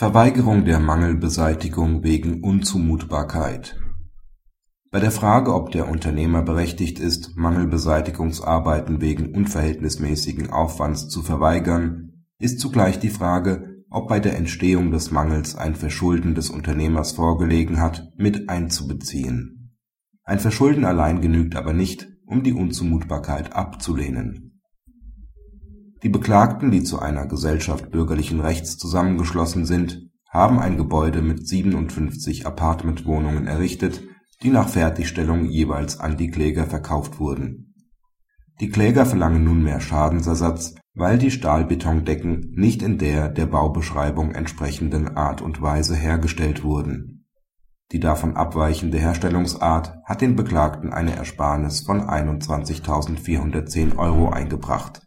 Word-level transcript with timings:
Verweigerung 0.00 0.64
der 0.64 0.80
Mangelbeseitigung 0.80 2.02
wegen 2.02 2.42
Unzumutbarkeit 2.42 3.78
Bei 4.90 4.98
der 4.98 5.10
Frage, 5.10 5.54
ob 5.54 5.72
der 5.72 5.90
Unternehmer 5.90 6.40
berechtigt 6.40 6.98
ist, 6.98 7.36
Mangelbeseitigungsarbeiten 7.36 9.02
wegen 9.02 9.34
unverhältnismäßigen 9.34 10.48
Aufwands 10.48 11.10
zu 11.10 11.20
verweigern, 11.20 12.24
ist 12.38 12.60
zugleich 12.60 12.98
die 12.98 13.10
Frage, 13.10 13.84
ob 13.90 14.08
bei 14.08 14.20
der 14.20 14.38
Entstehung 14.38 14.90
des 14.90 15.10
Mangels 15.10 15.54
ein 15.54 15.74
Verschulden 15.74 16.34
des 16.34 16.48
Unternehmers 16.48 17.12
vorgelegen 17.12 17.78
hat, 17.78 18.08
mit 18.16 18.48
einzubeziehen. 18.48 19.76
Ein 20.24 20.38
Verschulden 20.38 20.86
allein 20.86 21.20
genügt 21.20 21.56
aber 21.56 21.74
nicht, 21.74 22.08
um 22.24 22.42
die 22.42 22.54
Unzumutbarkeit 22.54 23.54
abzulehnen 23.54 24.49
die 26.02 26.08
Beklagten, 26.08 26.70
die 26.70 26.82
zu 26.82 26.98
einer 26.98 27.26
Gesellschaft 27.26 27.90
bürgerlichen 27.90 28.40
Rechts 28.40 28.78
zusammengeschlossen 28.78 29.66
sind, 29.66 30.08
haben 30.30 30.58
ein 30.58 30.78
Gebäude 30.78 31.20
mit 31.20 31.46
57 31.46 32.46
Appartementwohnungen 32.46 33.46
errichtet, 33.46 34.02
die 34.42 34.50
nach 34.50 34.68
Fertigstellung 34.68 35.44
jeweils 35.44 36.00
an 36.00 36.16
die 36.16 36.30
Kläger 36.30 36.64
verkauft 36.66 37.20
wurden. 37.20 37.74
Die 38.60 38.70
Kläger 38.70 39.04
verlangen 39.04 39.44
nunmehr 39.44 39.80
Schadensersatz, 39.80 40.74
weil 40.94 41.18
die 41.18 41.30
Stahlbetondecken 41.30 42.52
nicht 42.54 42.82
in 42.82 42.96
der 42.98 43.28
der 43.28 43.46
Baubeschreibung 43.46 44.32
entsprechenden 44.32 45.16
Art 45.16 45.42
und 45.42 45.60
Weise 45.60 45.96
hergestellt 45.96 46.64
wurden. 46.64 47.26
Die 47.92 48.00
davon 48.00 48.36
abweichende 48.36 48.98
Herstellungsart 48.98 49.94
hat 50.04 50.20
den 50.20 50.36
Beklagten 50.36 50.92
eine 50.92 51.16
Ersparnis 51.16 51.80
von 51.80 52.02
21.410 52.02 53.96
Euro 53.98 54.30
eingebracht 54.30 55.02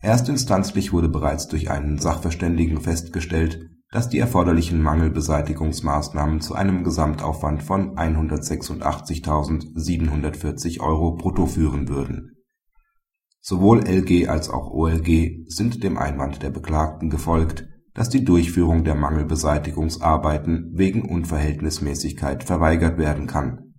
Erstinstanzlich 0.00 0.92
wurde 0.92 1.10
bereits 1.10 1.46
durch 1.48 1.70
einen 1.70 1.98
Sachverständigen 1.98 2.80
festgestellt, 2.80 3.68
dass 3.90 4.08
die 4.08 4.18
erforderlichen 4.18 4.82
Mangelbeseitigungsmaßnahmen 4.82 6.40
zu 6.40 6.54
einem 6.54 6.84
Gesamtaufwand 6.84 7.62
von 7.62 7.96
186.740 7.96 10.80
Euro 10.80 11.16
brutto 11.16 11.44
führen 11.46 11.88
würden. 11.88 12.36
Sowohl 13.40 13.86
LG 13.86 14.28
als 14.28 14.48
auch 14.48 14.70
OLG 14.70 15.44
sind 15.48 15.82
dem 15.82 15.98
Einwand 15.98 16.42
der 16.42 16.50
Beklagten 16.50 17.10
gefolgt, 17.10 17.66
dass 17.94 18.08
die 18.08 18.24
Durchführung 18.24 18.84
der 18.84 18.94
Mangelbeseitigungsarbeiten 18.94 20.70
wegen 20.74 21.08
Unverhältnismäßigkeit 21.08 22.44
verweigert 22.44 22.96
werden 22.96 23.26
kann. 23.26 23.74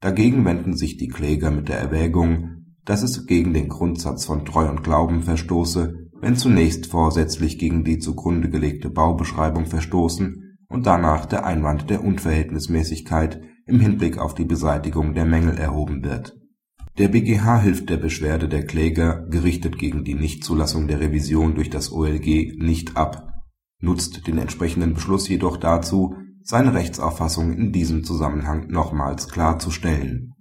Dagegen 0.00 0.44
wenden 0.44 0.76
sich 0.76 0.96
die 0.96 1.08
Kläger 1.08 1.50
mit 1.50 1.68
der 1.68 1.78
Erwägung 1.78 2.57
dass 2.88 3.02
es 3.02 3.26
gegen 3.26 3.52
den 3.52 3.68
Grundsatz 3.68 4.24
von 4.24 4.46
Treu 4.46 4.66
und 4.66 4.82
Glauben 4.82 5.22
verstoße, 5.22 6.08
wenn 6.22 6.36
zunächst 6.36 6.86
vorsätzlich 6.86 7.58
gegen 7.58 7.84
die 7.84 7.98
zugrunde 7.98 8.48
gelegte 8.48 8.88
Baubeschreibung 8.88 9.66
verstoßen 9.66 10.56
und 10.68 10.86
danach 10.86 11.26
der 11.26 11.44
Einwand 11.44 11.90
der 11.90 12.02
Unverhältnismäßigkeit 12.02 13.42
im 13.66 13.78
Hinblick 13.78 14.16
auf 14.16 14.34
die 14.34 14.46
Beseitigung 14.46 15.12
der 15.12 15.26
Mängel 15.26 15.58
erhoben 15.58 16.02
wird. 16.02 16.34
Der 16.96 17.08
BGH 17.08 17.60
hilft 17.60 17.90
der 17.90 17.98
Beschwerde 17.98 18.48
der 18.48 18.64
Kläger, 18.64 19.26
gerichtet 19.28 19.78
gegen 19.78 20.02
die 20.02 20.14
Nichtzulassung 20.14 20.88
der 20.88 21.00
Revision 21.00 21.54
durch 21.54 21.68
das 21.68 21.92
OLG, 21.92 22.56
nicht 22.56 22.96
ab, 22.96 23.34
nutzt 23.82 24.26
den 24.26 24.38
entsprechenden 24.38 24.94
Beschluss 24.94 25.28
jedoch 25.28 25.58
dazu, 25.58 26.14
seine 26.42 26.72
Rechtsauffassung 26.72 27.52
in 27.52 27.70
diesem 27.70 28.02
Zusammenhang 28.02 28.68
nochmals 28.68 29.28
klarzustellen 29.28 30.32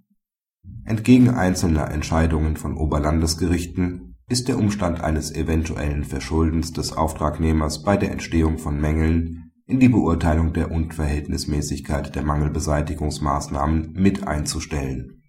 Entgegen 0.86 1.30
einzelner 1.30 1.92
Entscheidungen 1.92 2.58
von 2.58 2.78
Oberlandesgerichten 2.78 4.16
ist 4.30 4.48
der 4.48 4.58
Umstand 4.58 5.02
eines 5.02 5.34
eventuellen 5.34 6.04
Verschuldens 6.04 6.74
des 6.74 6.92
Auftragnehmers 6.92 7.84
bei 7.84 7.98
der 7.98 8.12
Entstehung 8.12 8.58
von 8.58 8.80
Mängeln 8.80 9.52
in 9.66 9.80
die 9.80 9.90
Beurteilung 9.90 10.54
der 10.54 10.72
Unverhältnismäßigkeit 10.72 12.16
der 12.16 12.24
Mangelbeseitigungsmaßnahmen 12.24 13.94
mit 13.94 14.28
einzustellen. 14.28 15.22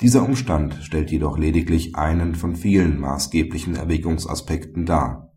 Dieser 0.00 0.22
Umstand 0.22 0.78
stellt 0.82 1.10
jedoch 1.10 1.38
lediglich 1.38 1.96
einen 1.96 2.34
von 2.34 2.54
vielen 2.54 3.00
maßgeblichen 3.00 3.74
Erwägungsaspekten 3.74 4.86
dar. 4.86 5.32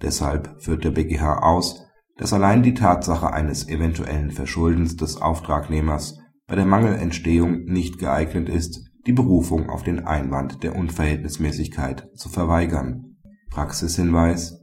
Deshalb 0.00 0.62
führt 0.62 0.84
der 0.84 0.92
BGH 0.92 1.40
aus, 1.42 1.84
dass 2.16 2.32
allein 2.32 2.62
die 2.62 2.74
Tatsache 2.74 3.32
eines 3.32 3.68
eventuellen 3.68 4.30
Verschuldens 4.30 4.96
des 4.96 5.20
Auftragnehmers 5.20 6.18
bei 6.48 6.56
der 6.56 6.64
Mangelentstehung 6.64 7.66
nicht 7.66 7.98
geeignet 7.98 8.48
ist, 8.48 8.90
die 9.06 9.12
Berufung 9.12 9.68
auf 9.68 9.82
den 9.82 10.06
Einwand 10.06 10.62
der 10.62 10.76
Unverhältnismäßigkeit 10.76 12.08
zu 12.14 12.30
verweigern. 12.30 13.16
Praxishinweis 13.50 14.58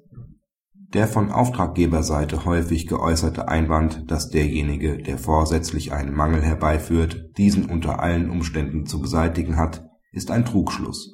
Der 0.94 1.08
von 1.08 1.32
Auftraggeberseite 1.32 2.44
häufig 2.44 2.88
geäußerte 2.88 3.48
Einwand, 3.48 4.10
dass 4.10 4.30
derjenige, 4.30 4.98
der 4.98 5.20
vorsätzlich 5.20 5.94
einen 5.94 6.16
Mangel 6.16 6.42
herbeiführt, 6.42 7.38
diesen 7.38 7.66
unter 7.66 8.00
allen 8.00 8.32
Umständen 8.32 8.88
zu 8.88 9.00
beseitigen 9.00 9.56
hat, 9.56 9.86
ist 10.12 10.32
ein 10.32 10.46
Trugschluss. 10.46 11.14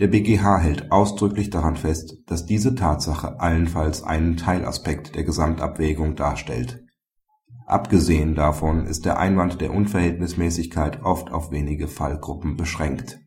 Der 0.00 0.08
BGH 0.08 0.58
hält 0.58 0.90
ausdrücklich 0.90 1.50
daran 1.50 1.76
fest, 1.76 2.16
dass 2.26 2.44
diese 2.44 2.74
Tatsache 2.74 3.38
allenfalls 3.38 4.02
einen 4.02 4.36
Teilaspekt 4.36 5.14
der 5.14 5.24
Gesamtabwägung 5.24 6.16
darstellt 6.16 6.82
Abgesehen 7.70 8.34
davon 8.34 8.84
ist 8.84 9.04
der 9.04 9.20
Einwand 9.20 9.60
der 9.60 9.72
Unverhältnismäßigkeit 9.72 11.04
oft 11.04 11.30
auf 11.30 11.52
wenige 11.52 11.86
Fallgruppen 11.86 12.56
beschränkt. 12.56 13.20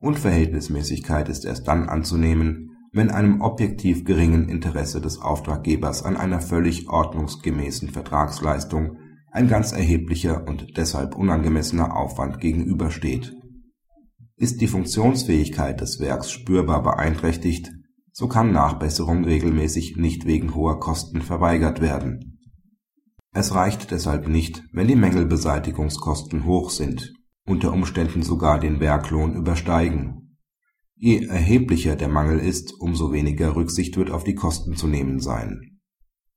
Unverhältnismäßigkeit 0.00 1.30
ist 1.30 1.46
erst 1.46 1.66
dann 1.66 1.88
anzunehmen, 1.88 2.76
wenn 2.92 3.10
einem 3.10 3.40
objektiv 3.40 4.04
geringen 4.04 4.50
Interesse 4.50 5.00
des 5.00 5.18
Auftraggebers 5.18 6.02
an 6.02 6.18
einer 6.18 6.42
völlig 6.42 6.90
ordnungsgemäßen 6.90 7.88
Vertragsleistung 7.88 8.98
ein 9.32 9.48
ganz 9.48 9.72
erheblicher 9.72 10.46
und 10.46 10.76
deshalb 10.76 11.16
unangemessener 11.16 11.96
Aufwand 11.96 12.40
gegenübersteht. 12.40 13.34
Ist 14.36 14.60
die 14.60 14.68
Funktionsfähigkeit 14.68 15.80
des 15.80 16.00
Werks 16.00 16.30
spürbar 16.30 16.82
beeinträchtigt, 16.82 17.72
so 18.12 18.28
kann 18.28 18.52
Nachbesserung 18.52 19.24
regelmäßig 19.24 19.96
nicht 19.96 20.26
wegen 20.26 20.54
hoher 20.54 20.80
Kosten 20.80 21.22
verweigert 21.22 21.80
werden 21.80 22.33
es 23.34 23.52
reicht 23.52 23.90
deshalb 23.90 24.28
nicht, 24.28 24.62
wenn 24.72 24.86
die 24.86 24.94
Mängelbeseitigungskosten 24.94 26.44
hoch 26.44 26.70
sind, 26.70 27.12
unter 27.44 27.72
Umständen 27.72 28.22
sogar 28.22 28.60
den 28.60 28.78
Werklohn 28.78 29.34
übersteigen. 29.34 30.38
Je 30.94 31.26
erheblicher 31.26 31.96
der 31.96 32.08
Mangel 32.08 32.38
ist, 32.38 32.72
umso 32.78 33.12
weniger 33.12 33.56
Rücksicht 33.56 33.96
wird 33.96 34.12
auf 34.12 34.22
die 34.22 34.36
Kosten 34.36 34.76
zu 34.76 34.86
nehmen 34.86 35.18
sein. 35.18 35.80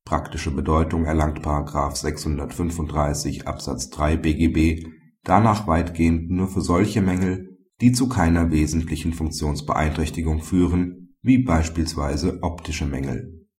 Praktische 0.05 0.49
Bedeutung 0.49 1.05
erlangt§ 1.05 1.39
635 1.95 3.47
Absatz 3.47 3.89
3 3.91 4.17
BGB 4.17 4.83
danach 5.23 5.67
weitgehend 5.67 6.31
nur 6.31 6.47
für 6.47 6.61
solche 6.61 7.01
Mängel, 7.01 7.59
die 7.79 7.91
zu 7.91 8.09
keiner 8.09 8.49
wesentlichen 8.49 9.13
Funktionsbeeinträchtigung 9.13 10.41
führen, 10.41 11.15
wie 11.21 11.43
beispielsweise 11.43 12.39
optische 12.41 12.87
Mängel 12.87 13.36